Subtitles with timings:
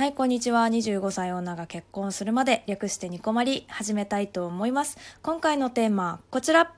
[0.00, 0.66] はい、こんにちは。
[0.66, 4.96] 25歳女が結婚するまで略してニコマリ始めたいと思います。
[5.20, 6.72] 今回のテーマ、こちら。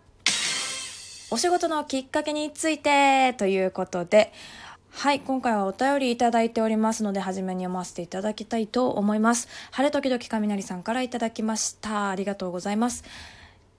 [1.31, 4.33] お仕事のきっかけについてということで、
[4.91, 9.47] はい、今回はお便りいただいておりますので、初めに読ませていただきたいと思います。
[9.71, 12.09] 晴れ時々雷さんからいただきました。
[12.11, 13.05] ありがとうございます。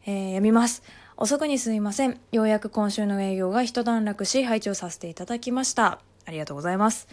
[0.06, 0.84] えー読みます。
[1.18, 2.18] 遅くにすいません。
[2.32, 6.00] ようやく今週の営業が一段落し、配置をさせていただきました。
[6.26, 7.10] ありがとうございます。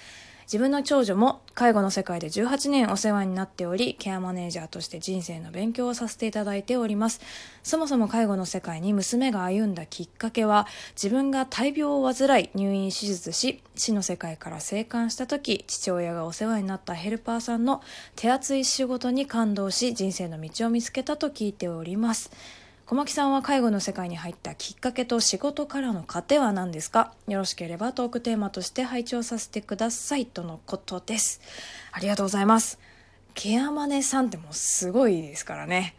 [0.51, 7.21] 自分の長女も介護の世界で18年お世話になっており、ケアマネージャーとして人生の勉強をさせていただいております。
[7.63, 10.67] そもそも介護の世界に娘が歩んだきっかけは、
[11.01, 17.81] 自分が大病を患い入院手術し、死の世界から生還した時、父親がお世話になったヘルパーさんの
[18.17, 22.33] 手厚い仕事に感動し、人生の道を見つけたと聞いております。
[22.91, 27.15] 小牧さんは介護の世界に入ったきっかけと仕事からの糧は何ですか？
[27.29, 31.41] よろしければトークテーマとして拝聴させてくださいとのことです。
[31.93, 32.81] ありがとうございます。
[33.35, 35.95] ケアマネさんってもうすごいですからね。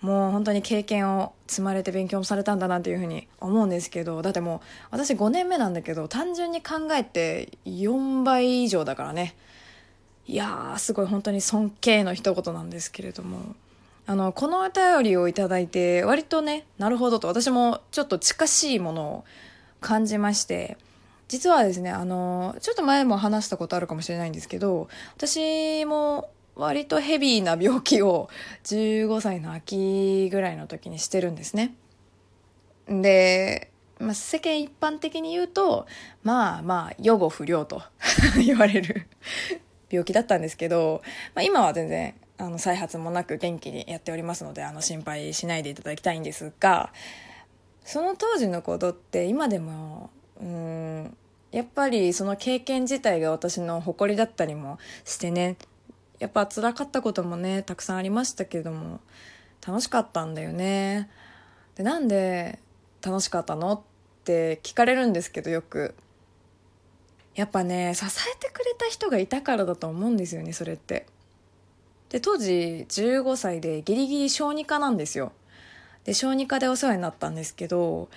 [0.00, 4.60] もう本当に経験を積まれて勉強もされたんだなっていうふうに思うんですけど、だってもう
[4.90, 9.36] 私5年目なんだけど、単純に考えて4倍以上だからね。
[10.26, 13.54] いやー、すごい本当に尊敬の一言なんですけれども。
[14.08, 19.24] あの、このお便りをいただいて、割とね、なるほどと、私もちょっと近しいものを
[19.82, 20.78] 感じまして、
[21.28, 28.30] 実はですね、あの、ちょっと前も話したことあるかもしれないんですけど、私も割とヘビーな病気を
[28.64, 31.74] 15歳の秋ぐらいの時にしてるんですね。
[32.88, 35.86] で、まあ、世間一般的に言うと、
[36.22, 37.82] まあまあ、予後不良と
[38.42, 39.06] 言われる
[39.90, 41.02] 病気だったんですけど、
[41.34, 46.92] まあ、今は全然あの再発もなく元気にやっておりますのであの心配しないでいただきたいんですが
[47.84, 51.16] その当時のことって今でもうん
[51.50, 55.56] やっぱりその経験自体が私の誇りだったりもしてね
[56.18, 59.00] やっぱ辛かったこともねたくさんありましたけども
[59.66, 61.08] 楽しかったんだよね。
[61.76, 62.58] でなんで
[63.02, 63.80] 楽しかったのっ
[64.24, 65.94] て聞かれるんですけどよく。
[67.34, 71.06] やっぱね支えてくれた人がいたからだと思うんですよねそれって。
[72.10, 75.32] で当時15歳でギリギリ小児科なんですよ
[76.04, 78.08] で小児科でお世話になったんですけど、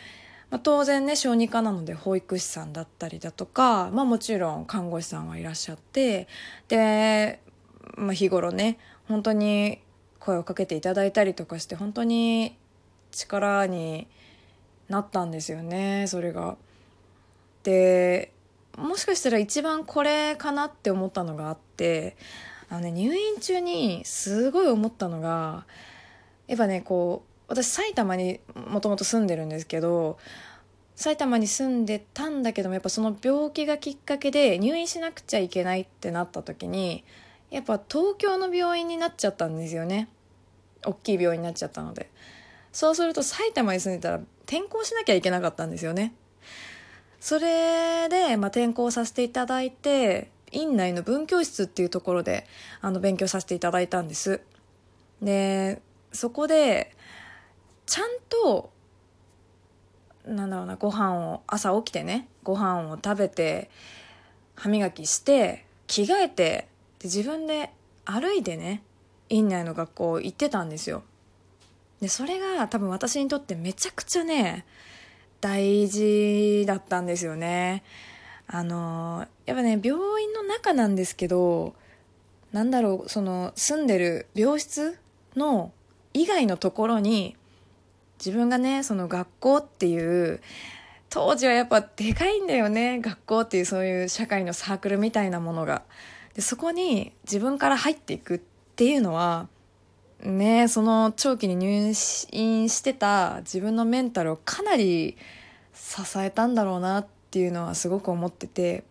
[0.49, 6.27] まあ、当然ね小児科なので保育士さんだったりだとか、まあ、もちろん看護師さんはいらっしゃって
[6.69, 7.41] で、
[7.97, 9.79] まあ、日頃ね本当に
[10.19, 12.55] 声をかけていただいたりとかして本当に
[13.11, 14.07] 力に
[14.87, 16.57] なったんですよねそれが。
[17.63, 18.31] で
[18.77, 22.15] もしかしたら一番これかなって思ったのがあって
[22.71, 25.65] あのね入院中にすごい思ったのが
[26.47, 30.17] やっぱねこう私埼玉にもともと住んでるんですけど
[30.95, 37.03] 埼玉に住んでたんだけどもやっぱその病気がきっかけで入院しなくちゃいけないってなった時に
[37.49, 40.07] やっぱ東京の病院になっちゃったんですよね。
[40.85, 42.09] 大きい病院になっちゃったので。
[42.71, 46.13] そうすると埼玉に住んでたら転校しなきゃいけなかったんですよね。
[47.19, 52.45] それで、まあ、転校させていただいて院内の文教室っていうところで
[52.81, 54.41] あの勉強させていただいたんです。
[55.21, 55.81] で
[56.11, 56.95] そこで
[57.85, 58.71] ちゃんと
[60.25, 63.69] なんだろうなご飯を朝起きてねご飯を食べて
[64.55, 66.67] 歯磨きして着替えて
[66.99, 67.71] で自分で
[68.05, 68.83] 歩いてね
[69.29, 71.03] 院内の学校行ってたんですよ。
[72.01, 74.65] でそれが多分私にとってめちゃくちゃね
[75.39, 77.83] 大事だったんですよね。
[78.53, 81.73] あのやっぱね病院の中なんですけど
[82.51, 84.99] なんだろうその住んでる病室
[85.37, 85.71] の
[86.13, 87.37] 以外のところに
[88.19, 90.41] 自分がねその学校っていう
[91.09, 95.83] 当時はやっぱでかいんだよね学校っていうそういう社会のサークルみたいなものが。
[96.33, 98.39] でそこに自分から入っていくっ
[98.77, 99.49] ていうのは
[100.23, 101.93] ねその長期に入
[102.31, 105.17] 院してた自分のメンタルをかなり
[105.73, 108.83] 支えたんだろうなってていうのはすごく思っててやっ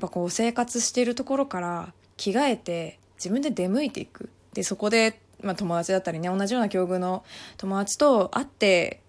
[0.00, 4.28] ぱこう生活してるところから着替えて自分で出向いていく。
[4.52, 7.24] でそこで、まあ、友達だったりね同じような境遇の
[7.56, 9.00] 友達と会って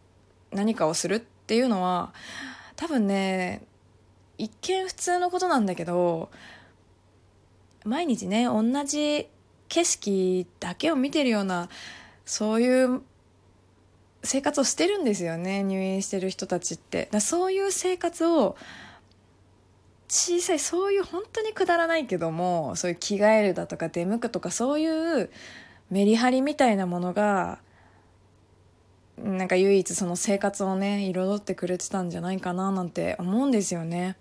[0.51, 2.13] 何かをするっていうのは
[2.75, 3.63] 多分ね
[4.37, 6.29] 一見普通のことなんだけど
[7.85, 9.27] 毎日ね同じ
[9.69, 11.69] 景色だけを見てるような
[12.25, 13.01] そういう
[14.27, 17.09] 生活をしてるんですよね入院してる人たちって。
[17.11, 18.55] だそういう生活を
[20.09, 25.29] 小さいそういう本当にくだらないけどもそういう着替えるだとか出向くとかそういう
[25.89, 27.59] メリハリみたいなものが
[29.17, 34.15] なんか唯一その生活をね彩ってくれてたんじゃないかななんて思うんですよね。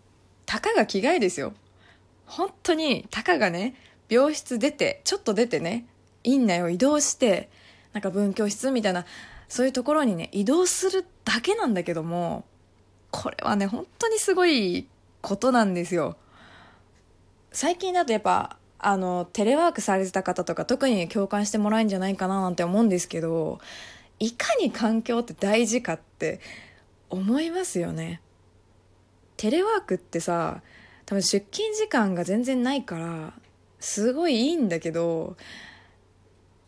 [0.47, 1.53] たかが着替えですよ。
[2.25, 3.75] 本当にたかがね
[4.09, 5.87] 病室出てちょっと出てね
[6.25, 7.51] 院内を移動して
[7.93, 9.05] なんか文教室みたいな
[9.49, 12.45] そういうところにね移動するだけなんだけども
[13.11, 14.89] これはね本当にすごい
[15.21, 16.17] ことなんですよ。
[17.53, 23.59] 最近だとやっぱあのテレワークされてた方とか特に共感してもらえるんじゃないかななんて思うんですけど
[24.19, 26.41] いかに環境って大事かって
[27.09, 28.21] 思いますよね。
[29.37, 30.63] テレワークってさ
[31.07, 33.33] 多分出勤時間が全然ないから
[33.81, 35.37] すごいいいんだけど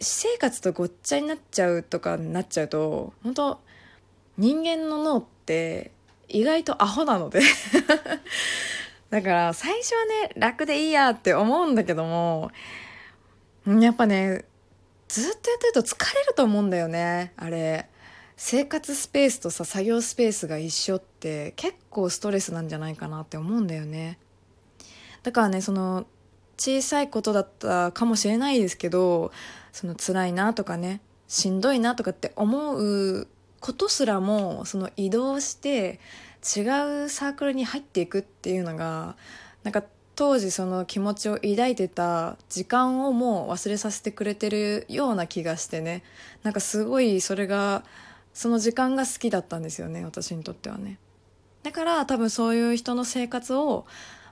[0.01, 3.61] 私生活とごっちゃになっちゃうとかになっちゃうと本当
[4.37, 5.91] 人間の脳って
[6.29, 7.41] 意外とアホなので。
[9.11, 12.51] だから最初はね楽でいいやって思うんだけども
[13.67, 14.45] やっぱね
[15.09, 17.33] ずっとやってると疲れると思うんだよね。
[17.37, 17.89] あれ。
[18.37, 24.19] 生活スペースとさ作業スペースが一緒って結構ストレスなんじゃないかなって思うんだよね。
[25.25, 26.07] だからねその
[26.57, 29.33] 小さいことだったかもしれないですけど
[29.79, 33.29] その辛いなとかねしんどいなとかって思う
[33.61, 36.01] ことすらもその移動して
[36.43, 39.15] 違うサークルに入っていくっていうのが
[39.63, 39.85] なんか
[40.17, 46.03] 当時その気持ちを抱いてた時間をもう忘れさせてくれてるような気がしてね
[46.43, 47.85] なんかすごいそれが
[48.35, 50.99] その時間が好きだったんですよね私にとってはね。
[51.63, 53.87] だから多分そういう人の生活を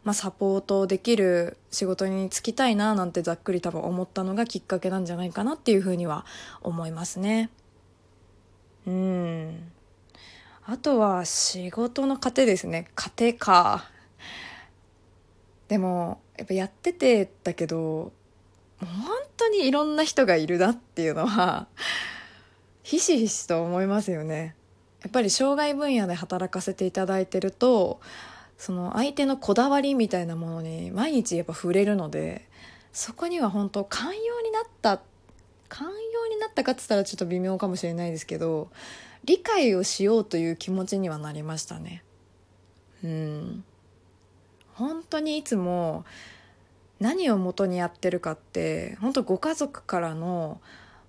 [0.07, 6.25] まあ、サポートできる仕事に就きたいななんてざっくり多分思ったのがきっかけなんじゃないかなっていうふうには
[6.63, 7.51] 思いますね。
[8.87, 9.73] うん。
[10.65, 12.87] あとは仕事の糧ですね。
[12.95, 13.91] 糧か。
[15.67, 18.13] でもやっぱやっててだけど
[18.79, 18.89] 本
[19.37, 21.67] 当にいろんな人がいるなっていうのは
[22.85, 24.55] ひしひしと思いますよね。
[25.03, 28.01] やっぱり障害分野で働かせていただいてると
[28.59, 32.47] その相手のこだわりみたいなものに毎日やっぱ触れるので
[32.93, 35.01] そこには本当寛容になった
[35.69, 38.71] 寛容になったかっつったらちょっと微妙かもしれないですけど
[39.25, 42.05] 理解をしようという気持ちにはなりましたね。
[43.03, 43.65] うん。
[44.75, 46.05] 本当にいつも
[47.01, 50.61] 何を元にやってるかって本当ご家族からの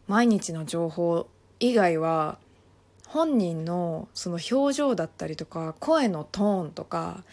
[0.08, 1.28] 毎日の情報
[1.60, 2.38] 以外は
[3.08, 7.24] 本人のその表情だったりとか声のトーンとか、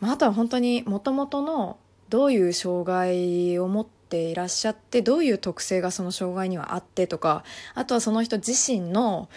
[0.00, 1.78] まあ、あとは本当にもともとの
[2.08, 7.44] どういう障害を持っていらっしゃってどういう特性がその障害にはあってとか
[7.74, 9.28] あとはその人自身の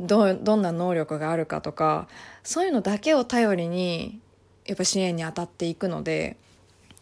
[0.00, 2.08] どどんな能力があるかとか
[2.42, 4.20] そういうのだけを頼りに
[4.66, 6.36] やっぱ支援に当たっていくので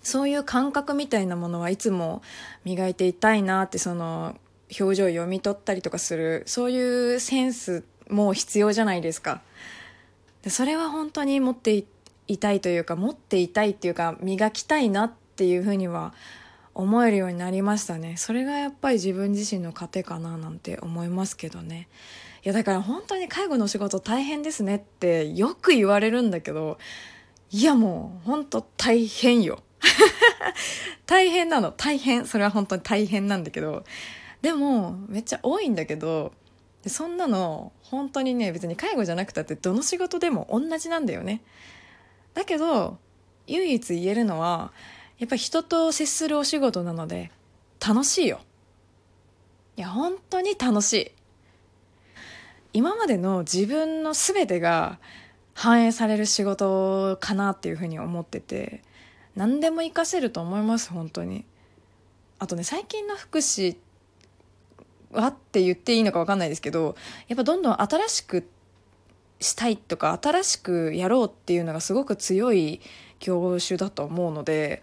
[0.02, 2.22] そういう感覚みたいなものはいつも
[2.64, 4.36] 磨いていたいなってその
[4.78, 9.42] 表情を読み取ったりとかするそういうセンスも必要じゃないですか。
[10.42, 11.84] でそれは本当に持って
[12.26, 16.12] いたいというか持っていたいっていうか磨きたいなっていうふうには
[16.74, 18.16] 思えるようになりましたね。
[18.16, 21.88] それがやっぱり自分自身の糧かななんて思いますけどね。
[22.44, 26.76] いやだから本当に介護の仕事大変ですねってよく言われるんだけど
[27.50, 29.62] いやもう本当大変よ。
[31.06, 31.72] 大変なの。
[31.72, 32.26] 大変。
[32.26, 33.84] それは本当に大変なんだけど
[34.44, 36.30] でもめっちゃ多いんだけど
[36.86, 41.40] そんなの本当にね別に介護じゃなくたってどの仕事でも同じなんだよね。
[42.34, 42.98] だけど
[43.46, 44.70] 唯一言えるのは
[45.18, 47.30] やっぱ人と接するお仕事なので
[47.80, 48.40] 楽しいよ。
[49.78, 51.12] いや本当に楽しい。
[52.74, 54.98] 今までの自分の全てが
[55.54, 58.82] 反映される仕事かなっていうふうに思ってて
[59.36, 61.46] 何でも活かせると思います本当に。
[62.38, 63.78] あとね最近の福祉
[65.14, 66.96] わって言っていいのか分かんないですけど
[67.28, 68.48] やっぱどんどん新しく
[69.40, 72.80] したいとか新しくやろうっていうのがすごく強い
[73.20, 74.82] 業種だと思うので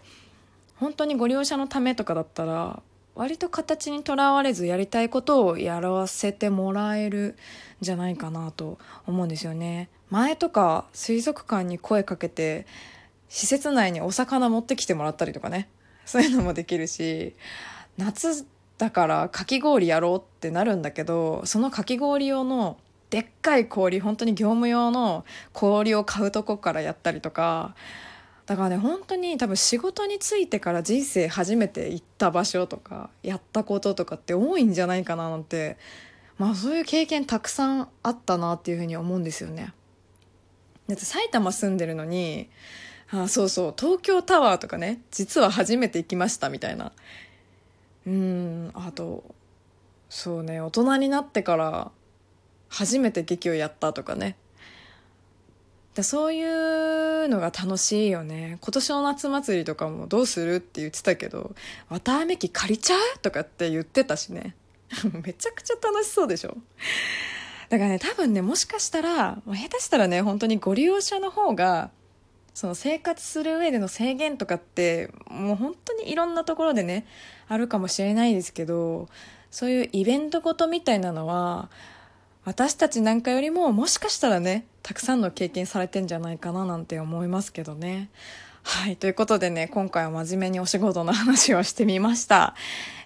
[0.76, 2.82] 本当にご利用者のためとかだったら
[3.14, 7.36] 割と形にとらわれずやりたいことをやらせてもらえる
[7.82, 9.90] んじゃないかなと思うんですよね。
[10.08, 12.66] 前とか水族館に声かけて
[13.28, 15.68] 施設内にお魚持ってきてもらったりとかね
[16.04, 17.34] そういうのもできるし
[17.96, 18.46] 夏
[18.78, 22.78] だからかき氷やろうってなるんだけどそのかき氷用の
[23.10, 27.74] でっかい氷本当に業務用の氷を買うとこからやったりとか
[28.46, 35.76] だからね本当に多分仕事についてから人生初めて行った場所とかやったこととかって多いんじゃないかななんて
[36.38, 39.74] まあそういう経験たくさんあったなっていうふうに思うんですよね。
[40.88, 42.48] だって埼玉住んでるのに
[43.10, 46.92] あそうそう東京タワーとかね実は初めて行きましたみたいな
[48.06, 48.70] うん。
[48.74, 49.24] あと
[50.08, 51.90] そうね大人になってから
[52.68, 54.36] 初めて劇をやったとかね。
[55.94, 58.58] でそういうのが楽しいよね。
[58.62, 61.54] 今年の夏祭りとかもどうするって言ってたけど
[61.90, 64.56] 「綿あめ機借りちゃう?」とかって言ってたしね。
[65.24, 66.56] めちゃくちゃ楽しそうでしょ。
[67.68, 71.90] だからね多分ねもしかしたら下手したらね本当にご利用者の方が
[72.54, 77.06] その生活する上での制限とかってもう本当にいろんなところでね
[77.48, 79.08] あるかもしれないですけど
[79.50, 81.70] そういうイベントごとみたいなのは
[82.44, 88.10] 私たちなんかよりももしかしたらねたくさんの経験されてんじゃないかななんて思いますけどね。
[88.64, 88.96] はい。
[88.96, 92.54] ということでね、今回は真面目にお仕事の話をしてみました。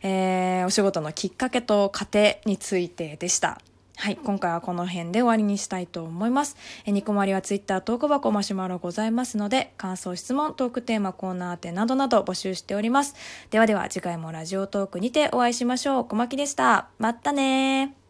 [0.02, 3.58] えー、お仕事のきっかけと過程についてでした。
[3.98, 4.16] はい。
[4.16, 6.56] 今回はこの辺で終わりにしたいと思います。
[6.84, 13.14] えニコマリはツイッタートーク箱マシュマロございますので、感想、質問、トークテーマ、コーナー宛などなど募集しております。
[13.50, 16.04] ではでは次回もラジオトークにてお会いしましょう。
[16.04, 16.88] 小牧でした。
[16.98, 18.05] またね